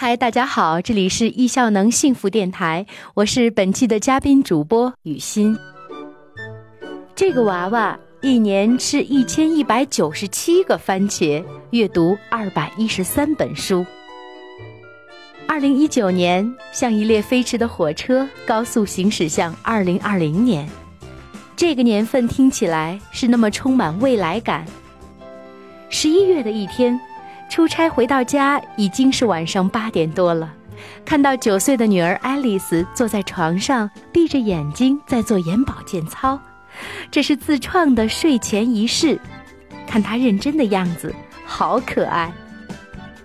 [0.00, 5.58] 嗨，大家好，这里是易效能幸福电台，我是本期的嘉宾主播雨欣。
[7.16, 13.84] 这个娃娃一年吃一千一百九十七个番茄，阅读二百一十三本书。
[15.48, 20.70] 二零一九年像一列飞驰的火车，高速行驶向二零二零年。
[21.56, 24.64] 这个年份听起来是那么充满未来感。
[25.90, 26.96] 十一月的一天。
[27.48, 30.52] 出差回到家已经是晚上八点多了，
[31.04, 36.38] 看到九岁的女儿爱丽丝坐在床上闭着眼睛在做眼保健操，
[37.10, 39.18] 这是自创的睡前仪式。
[39.86, 41.14] 看她认真的样子，
[41.44, 42.30] 好可爱。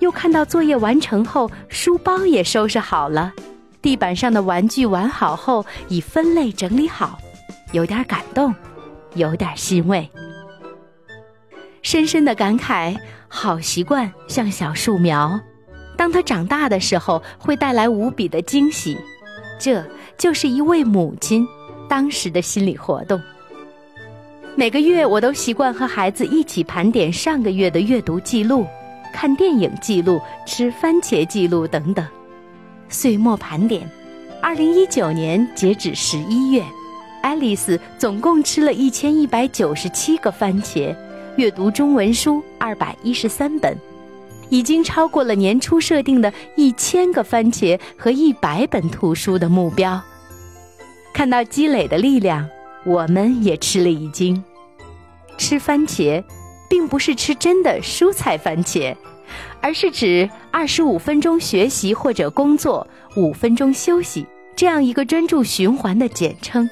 [0.00, 3.32] 又看到作业完成后，书包也收拾好了，
[3.80, 7.18] 地板上的玩具玩好后已分类整理好，
[7.72, 8.54] 有点感动，
[9.14, 10.08] 有点欣慰。
[11.90, 12.94] 深深的感慨，
[13.28, 15.40] 好习惯像小树苗，
[15.96, 18.94] 当它长大的时候，会带来无比的惊喜。
[19.58, 19.82] 这
[20.18, 21.48] 就是一位母亲
[21.88, 23.18] 当时的心理活动。
[24.54, 28.66] 每个月，我都习惯和孩子一起盘点上个月的阅读记录、
[29.10, 32.06] 看电影记录、吃番茄记录等等。
[32.90, 33.90] 岁末盘点，
[34.42, 36.62] 二零一九年截止十一月，
[37.22, 40.94] 爱丽丝总共吃了一千一百九十七个番茄。
[41.38, 43.72] 阅读中文书二百一十三本，
[44.48, 50.02] 已经超过了年初设定的一千个番茄和一百本图书的目标。
[51.14, 52.44] 看到积累的力量，
[52.84, 54.42] 我们也吃了一惊。
[55.36, 56.20] 吃番茄，
[56.68, 58.92] 并不是吃真的蔬菜番茄，
[59.60, 64.26] 而是指二十五分钟学习或者工作，五分钟休息
[64.56, 66.68] 这样一个专注循环的简称。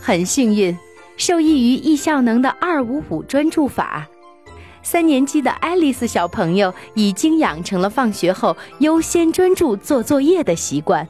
[0.00, 0.78] 很幸运。
[1.16, 4.06] 受益于易效能的二五五专注法，
[4.82, 11.06] 三年级的爱丽丝小朋友已经养成了放学后优先专注做作业的习惯。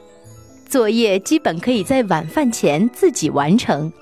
[0.68, 3.92] 作业基本可以在晚饭前自己完成，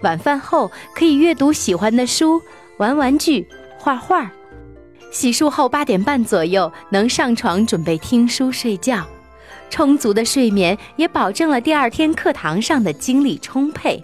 [0.00, 2.40] 晚饭后可以阅读喜欢的书、
[2.78, 3.46] 玩玩具、
[3.78, 4.30] 画画。
[5.12, 9.04] 洗漱后八点半左右能上床准备听书睡觉，
[9.68, 14.02] 充足的睡眠也保证了第二天课堂上的精力充沛。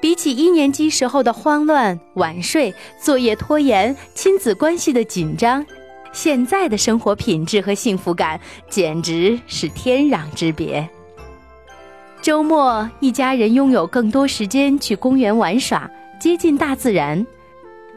[0.00, 5.64] 比起一年级时候的慌乱、晚睡、作业拖延、亲子关系的紧张，
[6.12, 10.88] 现在的生活品质和幸福感简直是天壤之别。
[12.22, 17.26] 周末，一家人拥有更多时间去公园玩耍，接近大自然。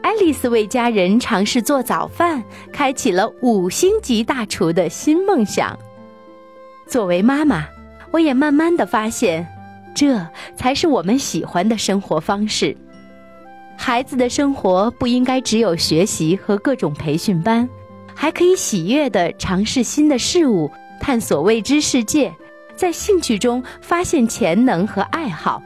[0.02, 5.78] 爱丽丝为家人尝试做早饭，开启了五星级大厨的新梦想。
[6.86, 7.66] 作为妈妈，
[8.10, 9.46] 我也慢慢的发现。
[9.94, 12.76] 这才是我们喜欢的生活方式。
[13.76, 17.68] 孩子的生活不应该只有学习和各种培训班，
[18.14, 22.32] 还可以喜悦地尝试新的事物，探索未知世界，
[22.76, 25.62] 在兴趣中发现潜能和爱好，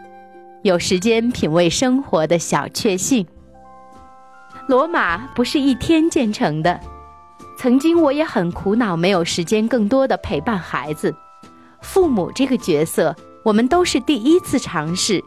[0.63, 3.27] 有时间品味生活的小确幸。
[4.69, 6.81] 罗马不是一天建成的，
[7.59, 11.15] 曾经我也很苦恼，没有时间更多的陪伴孩子。
[11.83, 13.15] 父母这个角色。
[13.45, 15.23] 我们都是第一次尝试，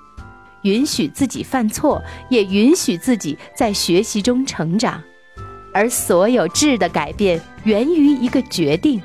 [0.63, 5.01] 允许自己犯错，也允许自己在学习中成长，
[5.73, 9.01] 而所有质的改变源于一个决定：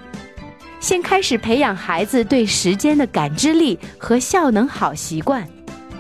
[0.81, 5.49] 先开始培养孩子对时间的感知力和效能好习惯。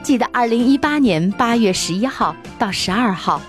[0.03, 3.41] 记得二零一八年八月十一号到十二号，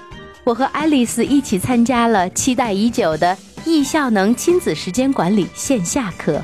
[0.43, 6.41] 我和爱丽丝一起参加了期待已久的易效能亲子时间管理线下课。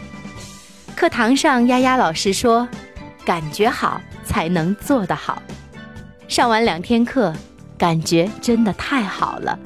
[0.95, 2.67] 课堂上，丫丫老师说。
[3.25, 5.41] 感觉好才能做得好。
[6.27, 7.33] 上完两天课，
[7.77, 9.57] 感觉真的太好了。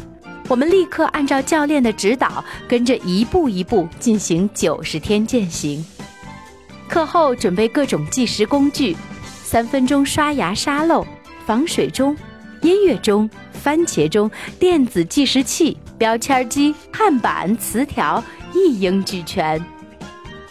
[0.49, 5.85] 我们立刻按照教练的指导，跟着一步一步进行九十天践行。
[6.87, 8.95] 课后准备各种计时工具：
[9.43, 11.05] 三分钟刷牙沙漏、
[11.45, 12.15] 防水钟、
[12.61, 19.61] 音乐钟、番茄钟、电子计时器、标签机、碳板、磁条，一应俱全。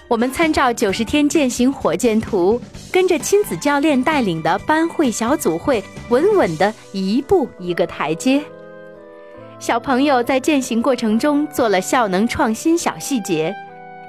[0.08, 2.60] 我们参照九十天践行火箭图。
[2.96, 8.42] 跟着亲子教练带领的班会、小组会，稳稳的一步一个台阶。
[9.58, 13.54] 小朋友在践行过程中做了效能创新小细节：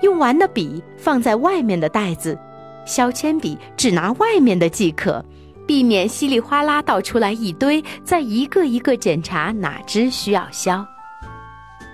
[0.04, 2.40] 用完的笔放在外面的袋子，
[2.86, 5.22] 削铅笔只拿外面的即可，
[5.66, 10.88] 避免稀里哗啦倒出来一堆，再一个一个检查哪支需要削。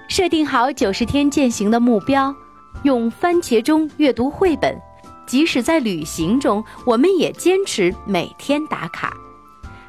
[0.07, 2.31] 设定好九十天践行的目标，
[2.83, 4.79] 用番茄钟阅读绘本。
[5.25, 9.15] 即使在旅行中，我们也坚持每天打卡，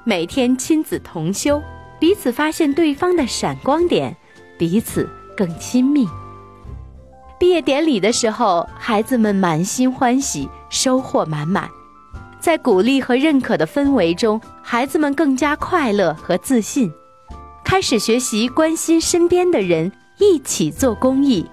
[0.05, 1.63] 每天亲子同修，
[1.99, 4.17] 彼此发现对方的闪光点，
[4.59, 6.09] 彼此更亲密。
[7.39, 11.69] 毕业典礼的时候，孩子们满心欢喜，收获满满。
[12.41, 16.93] 在鼓励和认可的氛围中，孩子们更加快乐和自信，
[17.65, 21.45] 开始学习关心身边的人，一起做公益。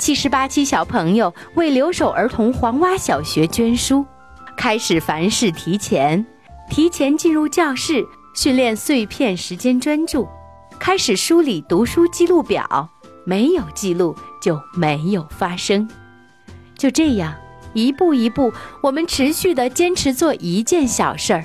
[0.00, 4.04] 七十八期小朋友为留守儿童黄洼小学捐书，
[4.56, 6.24] 开始凡事提前，
[6.70, 8.02] 提前进入教室，
[8.34, 10.26] 训练碎片时间专注，
[10.78, 12.88] 开始梳理读书记录表，
[13.26, 15.86] 没有记录就没有发生。
[16.76, 17.34] 就这样。
[17.72, 21.44] 一步一步，我们持续的坚持做一件小事儿，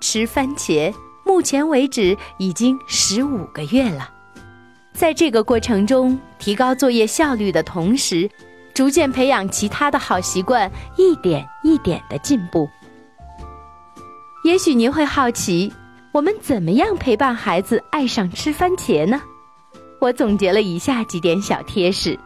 [0.00, 0.92] 吃番茄。
[1.24, 4.10] 目前为止已经十五个月了，
[4.96, 8.28] 在这个过程中，提高作业效率的同时，
[8.72, 12.66] 逐渐培养其他的好习惯，一点一点的进步。
[14.42, 15.70] 也许您会好奇，
[16.12, 19.20] 我们怎么样陪伴孩子爱上吃番茄呢？
[20.00, 22.18] 我总结了以下几点小贴士：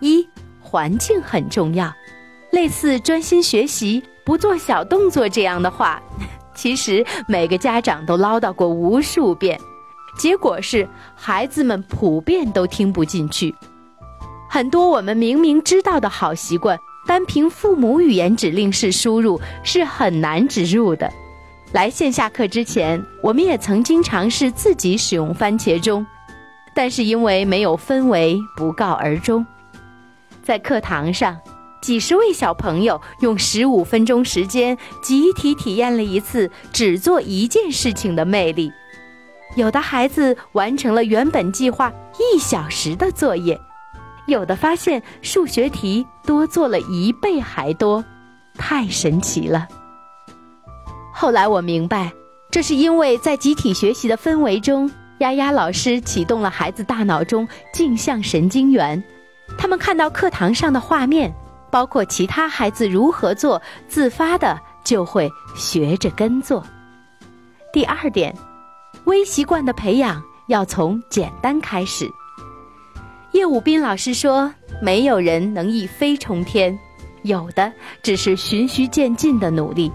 [0.00, 0.24] 一，
[0.60, 1.92] 环境很重要。
[2.52, 6.00] 类似专心学习、不做小动作这样的话，
[6.54, 9.60] 其实每个家长都唠叨过无数遍，
[10.16, 13.54] 结果是孩子们普遍都听不进去。
[14.48, 21.10] 很多我们明明知道的好习惯，单凭父母语言指令式输入是很难植入的。
[21.72, 26.06] 来线下课之前，我们也曾经尝试自己使用番茄钟，
[26.74, 29.44] 但是因为没有氛围，不告而终。
[30.42, 31.36] 在课堂上。
[31.82, 38.72] 几十位小朋友用十五分钟时间集体体验了一次只做一件事情的魅力。
[39.56, 43.58] 有的孩子完成了原本计划一小时的作业，
[44.26, 48.04] 有的发现数学题多做了一倍还多，
[48.56, 49.66] 太神奇了。
[51.12, 52.12] 后来我明白，
[52.50, 59.02] 这是因为在集体学习的氛围中，丫丫老师启动了孩子大脑中镜像神经元，
[59.56, 61.32] 他们看到课堂上的画面。
[61.70, 66.64] 包括其他孩子如何做，自发的就会学着跟做。
[67.72, 68.32] 第二点，
[69.04, 72.10] 微习惯的培养要从简单开始。
[73.32, 76.78] 叶武斌老师说：“没有人能一飞冲天，
[77.22, 77.72] 有的
[78.02, 79.90] 只是循序渐进的努力。”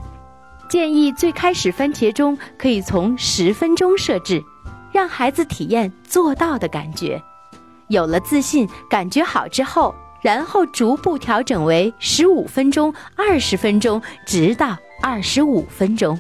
[0.70, 4.44] 建议最开始番茄钟可以从十分钟设置，
[4.92, 7.22] 让孩子体验做到的感觉。
[7.88, 9.96] 有了自信，感觉好之后。
[10.22, 16.20] 然后逐步调整为十五分钟、二十分钟，直到二十五分钟。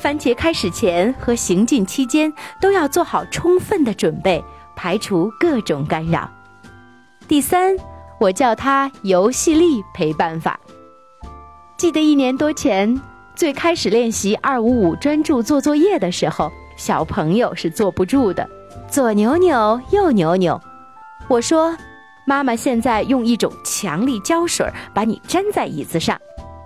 [0.00, 4.42] 番茄开始前和行进期间都要做好充分的准备，
[4.74, 6.30] 排除各种干扰。
[7.28, 7.76] 第三，
[8.18, 10.58] 我叫它游戏力陪伴法。
[11.76, 12.98] 记得一年多前，
[13.34, 18.48] 最开始练习二五五专注做作业的时候，小朋友是坐不住的，
[18.88, 20.60] 左扭扭，右扭扭。
[21.28, 21.76] 我说。
[22.26, 24.64] 妈妈现在用一种强力胶水
[24.94, 26.20] 把你粘在椅子上，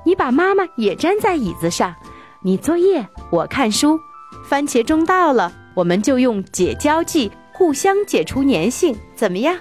[0.04, 1.94] 你把妈妈也粘在椅子上，
[2.42, 4.00] 你作业，我看书，
[4.48, 9.58] 番茄钟到了，我们就用解胶剂互相解除粘性，怎么样？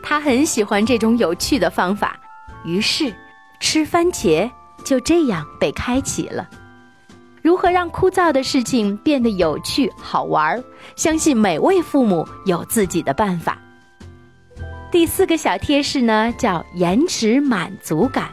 [0.00, 2.16] 他很喜欢这种有趣的方法，
[2.64, 3.12] 于是
[3.58, 4.48] 吃番茄
[4.84, 6.48] 就这样被开启了。
[7.42, 10.62] 如何让枯燥的事情变得有趣好玩？
[10.94, 13.58] 相信每位父母有自己的办法。
[14.92, 18.28] 第四个小贴士呢，叫延迟满足感。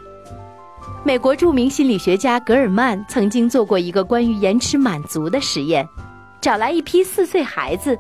[1.04, 5.88] 美国著名心理学家格尔曼曾经做过一个关于延迟满足的实验，
[6.40, 7.98] 找来一批四岁孩子，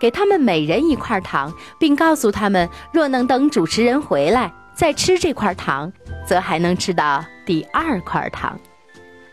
[0.00, 5.92] 给他们每人一块糖，并告诉他们，若能等主持人回来再吃这块糖，
[6.26, 8.58] 则还能吃到第二块糖。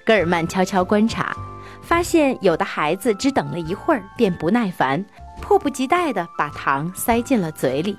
[0.05, 1.33] 格尔曼悄悄观察，
[1.81, 5.03] 发现有的孩子只等了一会儿便不耐烦，
[5.41, 7.97] 迫不及待地把糖塞进了嘴里。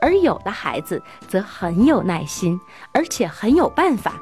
[0.00, 2.60] 而有的孩子则很有耐心，
[2.92, 4.12] 而且很有办法，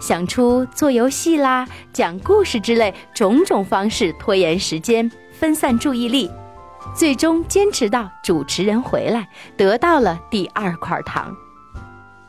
[0.00, 6.30] 想出做游戏啦、讲故事之类种种方式拖延时间、分散注意力，
[6.94, 11.34] 最终坚持到主持人回来，得到了第二块糖。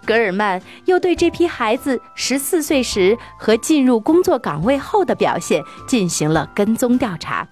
[0.05, 7.47] 格尔曼又对这批孩子十四岁时和进入工作岗位后的表现进行了跟踪调查，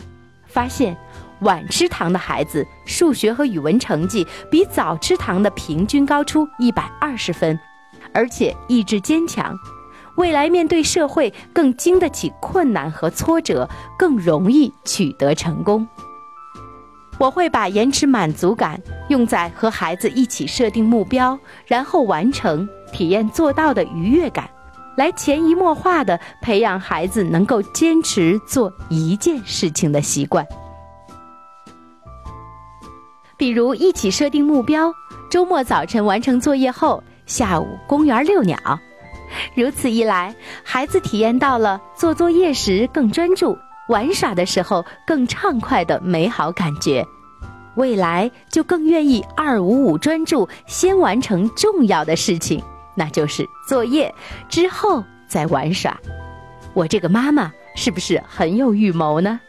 [0.45, 0.97] 发现。
[1.39, 7.59] 晚吃糖的孩子，数学和语文成绩比早吃糖的平均高出一百二十分，
[8.13, 9.53] 而且意志坚强，
[10.15, 13.67] 未来面对社会更经得起困难和挫折，
[13.97, 15.87] 更容易取得成功。
[17.19, 18.79] 我会把延迟满足感
[19.09, 24.49] 用在和孩子一起设定目标，然后完成、体验做到的愉悦感，
[24.97, 30.45] 来潜移默化地培养孩子能够坚持做一件事情的习惯。
[33.37, 34.91] 比如一起设定目标，
[35.29, 38.57] 周末早晨完成作业后，下午公园遛鸟。
[39.55, 43.57] 如此一来，孩子体验到了做作业时更专注、
[43.89, 47.05] 玩耍的时候更畅快的美好感觉，
[47.75, 52.63] 未来就更愿意二五五专注，先完成重要的事情，
[52.95, 54.13] 那就是作业，
[54.47, 55.97] 之后再玩耍。
[56.73, 59.39] 我这个妈妈是不是很有预谋呢？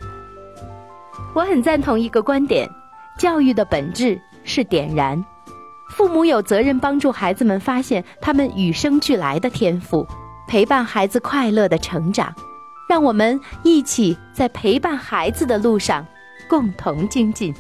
[1.34, 2.68] 我很赞同一个观点：
[3.18, 5.24] 教育的本质是点燃。
[5.96, 10.04] 父母有责任帮助孩子们发现他们与生俱来的天赋，
[10.48, 12.34] 陪伴孩子快乐的成长。
[12.88, 16.04] 让我们一起在陪伴孩子的路上
[16.48, 17.54] 共同精进，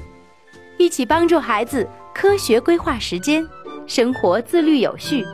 [0.78, 3.46] 一起帮助孩子科学规划时间，
[3.86, 5.24] 生活自律有序，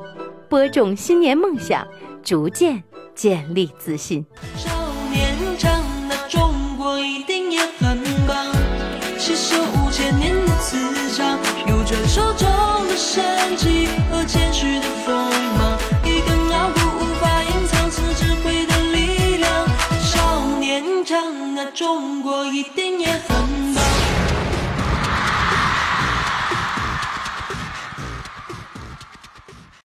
[0.50, 1.86] 播种新年梦想，
[2.22, 2.82] 逐渐
[3.14, 4.24] 建立自信。
[4.56, 4.68] 少
[5.10, 5.72] 年长
[6.06, 8.46] 大，中国一定也很棒，
[9.18, 10.76] 携手五千年磁
[11.16, 11.36] 场，
[11.66, 12.48] 有着手中
[12.86, 12.96] 的。
[12.96, 15.16] 神奇和谦虚的锋
[15.58, 19.66] 芒，一根傲骨无法隐藏此智慧的力量。
[20.00, 23.49] 少年强，那，中国一定也很。